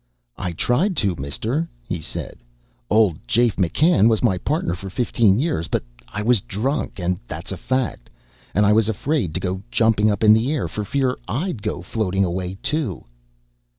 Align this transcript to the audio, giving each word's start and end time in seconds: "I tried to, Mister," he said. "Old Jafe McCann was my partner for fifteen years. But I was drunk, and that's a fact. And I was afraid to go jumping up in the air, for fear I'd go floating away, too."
"I 0.39 0.53
tried 0.53 0.97
to, 0.97 1.15
Mister," 1.19 1.69
he 1.83 2.01
said. 2.01 2.39
"Old 2.89 3.19
Jafe 3.27 3.57
McCann 3.57 4.07
was 4.09 4.23
my 4.23 4.39
partner 4.39 4.73
for 4.73 4.89
fifteen 4.89 5.37
years. 5.37 5.67
But 5.67 5.83
I 6.07 6.23
was 6.23 6.41
drunk, 6.41 6.97
and 6.99 7.19
that's 7.27 7.51
a 7.51 7.55
fact. 7.57 8.09
And 8.55 8.65
I 8.65 8.73
was 8.73 8.89
afraid 8.89 9.31
to 9.35 9.39
go 9.39 9.61
jumping 9.69 10.09
up 10.09 10.23
in 10.23 10.33
the 10.33 10.51
air, 10.51 10.67
for 10.67 10.83
fear 10.83 11.17
I'd 11.27 11.61
go 11.61 11.83
floating 11.83 12.25
away, 12.25 12.57
too." 12.63 13.03